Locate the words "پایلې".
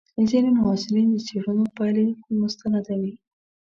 1.77-2.05